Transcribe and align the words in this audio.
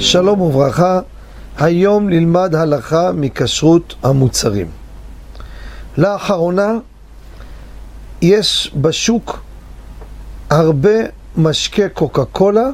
שלום 0.00 0.40
וברכה, 0.40 1.00
היום 1.58 2.08
נלמד 2.08 2.54
הלכה 2.54 3.12
מכשרות 3.12 3.94
המוצרים. 4.02 4.66
לאחרונה 5.98 6.72
יש 8.22 8.72
בשוק 8.80 9.40
הרבה 10.50 10.94
משקה 11.36 11.88
קוקה 11.88 12.24
קולה 12.24 12.66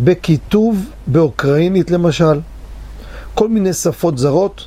בכיתוב 0.00 0.90
באוקראינית 1.06 1.90
למשל, 1.90 2.40
כל 3.34 3.48
מיני 3.48 3.72
שפות 3.72 4.18
זרות, 4.18 4.66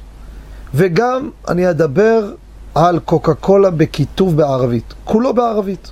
וגם 0.73 1.29
אני 1.47 1.69
אדבר 1.69 2.31
על 2.75 2.99
קוקה 2.99 3.33
קולה 3.33 3.69
בכיתוב 3.69 4.37
בערבית, 4.37 4.93
כולו 5.03 5.33
בערבית. 5.33 5.91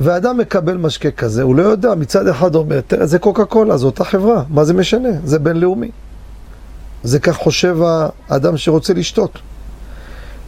ואדם 0.00 0.38
מקבל 0.38 0.76
משקה 0.76 1.10
כזה, 1.10 1.42
הוא 1.42 1.56
לא 1.56 1.62
יודע, 1.62 1.94
מצד 1.94 2.28
אחד 2.28 2.54
אומר, 2.54 2.80
תראה, 2.80 3.06
זה 3.06 3.18
קוקה 3.18 3.44
קולה, 3.44 3.76
זו 3.76 3.86
אותה 3.86 4.04
חברה, 4.04 4.42
מה 4.50 4.64
זה 4.64 4.74
משנה? 4.74 5.08
זה 5.24 5.38
בינלאומי. 5.38 5.90
זה 7.02 7.18
כך 7.20 7.36
חושב 7.36 7.76
האדם 8.28 8.56
שרוצה 8.56 8.94
לשתות. 8.94 9.38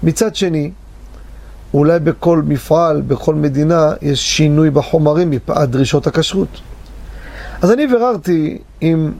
מצד 0.03 0.35
שני, 0.35 0.71
אולי 1.75 1.99
בכל 1.99 2.43
מפעל, 2.47 3.03
בכל 3.03 3.35
מדינה, 3.35 3.93
יש 4.03 4.37
שינוי 4.37 4.71
בחומרים 4.71 5.31
מפאת 5.31 5.71
דרישות 5.71 6.07
הכשרות. 6.07 6.61
אז 7.63 7.71
אני 7.73 7.87
ביררתי 7.87 8.59
עם 8.81 9.13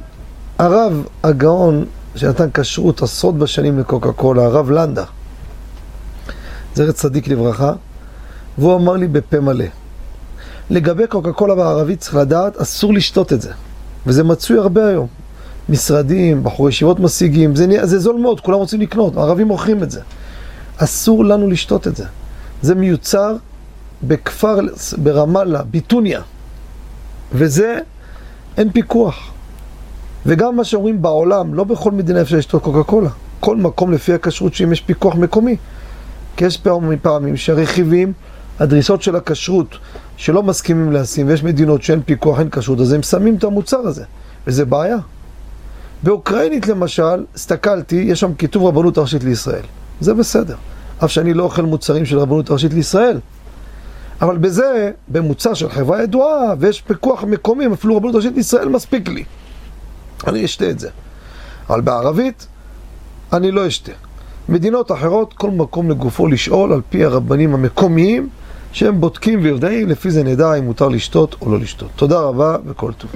הרב 0.59 1.07
הגאון 1.23 1.85
שנתן 2.17 2.49
כשרות 2.55 3.03
עשרות 3.03 3.39
בשנים 3.39 3.79
לקוקה 3.79 4.13
קולה, 4.13 4.45
הרב 4.45 4.71
לנדה, 4.71 5.05
זכר 6.75 6.93
צדיק 6.93 7.29
לברכה, 7.29 7.73
והוא 8.59 8.77
אמר 8.77 8.93
לי 8.93 9.09
בפה 9.09 9.41
מלא, 9.41 9.65
לגבי 10.71 11.07
קוקה 11.07 11.33
קולה 11.33 11.55
בערבית 11.55 12.01
צריך 12.01 12.15
לדעת, 12.15 12.57
אסור 12.57 12.95
לשתות 12.95 13.33
את 13.33 13.41
זה. 13.41 13.53
וזה 14.07 14.25
מצוי 14.25 14.59
הרבה 14.59 14.89
היום. 14.89 15.07
משרדים, 15.69 16.45
בחורי 16.45 16.69
ישיבות 16.69 17.01
משיגים, 17.01 17.57
זה, 17.57 17.87
זה 17.87 17.99
זול 17.99 18.21
מאוד, 18.21 18.41
כולם 18.41 18.59
רוצים 18.59 18.81
לקנות, 18.81 19.17
הערבים 19.17 19.49
מוכרים 19.49 19.83
את 19.83 19.91
זה. 19.91 20.01
אסור 20.77 21.25
לנו 21.25 21.49
לשתות 21.51 21.87
את 21.87 21.97
זה. 21.97 22.05
זה 22.63 22.75
מיוצר 22.75 23.37
בכפר 24.03 24.59
ברמאללה, 25.03 25.63
ביטוניה. 25.63 26.21
וזה, 27.33 27.79
אין 28.57 28.71
פיקוח. 28.73 29.31
וגם 30.27 30.57
מה 30.57 30.65
שאומרים 30.65 31.03
בעולם, 31.03 31.55
לא 31.55 31.65
בכל 31.65 31.91
מדינה 31.91 32.21
אפשר 32.21 32.37
לשתות 32.37 32.63
קוקה 32.63 32.83
קולה. 32.83 33.11
כל 33.41 33.57
מקום 33.57 33.93
לפי 33.93 34.13
הכשרות 34.13 34.55
שאם 34.55 34.73
יש 34.73 34.81
פיקוח 34.81 35.15
מקומי. 35.15 35.57
כי 36.37 36.45
יש 36.45 36.57
פעמים, 36.57 36.99
פעמים 37.03 37.37
שהרכיבים, 37.37 38.13
הדריסות 38.61 39.03
של 39.03 39.17
הכשרות 39.17 39.79
שלא 40.17 40.43
מסכימים 40.43 40.93
לשים, 40.93 41.29
ויש 41.29 41.43
מדינות 41.45 41.83
שאין 41.83 42.03
פיקוח, 42.03 42.41
אין 42.41 42.51
כשרות, 42.51 42.81
אז 42.81 42.93
הם 42.93 43.03
שמים 43.03 43.35
את 43.37 43.45
המוצר 43.45 43.79
הזה, 43.79 44.05
וזה 44.47 44.65
בעיה. 44.65 44.99
באוקראינית 46.03 46.67
למשל, 46.67 47.25
הסתכלתי, 47.35 47.97
יש 47.97 48.21
שם 48.21 48.35
כיתוב 48.35 48.65
רבנות 48.65 48.99
ראשית 48.99 49.25
לישראל. 49.25 49.63
זה 50.01 50.15
בסדר. 50.15 50.57
אף 51.05 51.11
שאני 51.11 51.35
לא 51.35 51.43
אוכל 51.43 51.63
מוצרים 51.63 52.07
של 52.07 52.19
רבנות 52.19 52.51
ראשית 52.51 52.73
לישראל. 52.73 53.19
אבל 54.23 54.37
בזה, 54.37 54.91
במוצר 55.09 55.55
של 55.55 55.69
חברה 55.69 56.03
ידועה, 56.03 56.55
ויש 56.59 56.81
פיקוח 56.81 57.25
מקומי, 57.25 57.65
אפילו 57.73 57.97
רבנות 57.97 58.15
ראשית 58.15 58.35
לישראל 58.37 58.69
מספיק 58.69 59.09
לי. 59.09 59.25
אני 60.27 60.45
אשתה 60.45 60.71
את 60.71 60.79
זה. 60.79 60.89
אבל 61.71 61.81
בערבית, 61.81 62.47
אני 63.33 63.51
לא 63.51 63.67
אשתה. 63.69 63.93
מדינות 64.49 64.93
אחרות, 64.93 65.35
כל 65.35 65.51
מקום 65.51 65.91
לגופו 65.91 66.27
לשאול 66.27 66.73
על 66.73 66.81
פי 66.91 67.05
הרבנים 67.05 67.55
המקומיים, 67.55 68.29
שהם 68.75 69.01
בודקים 69.01 69.39
ויודעים, 69.43 69.89
לפי 69.89 70.11
זה 70.11 70.23
נדע 70.23 70.55
אם 70.55 70.65
מותר 70.65 70.89
לשתות 70.89 71.37
או 71.41 71.53
לא 71.53 71.59
לשתות. 71.59 71.89
תודה 71.97 72.21
רבה 72.21 72.57
וכל 72.67 72.93
טוב. 72.93 73.11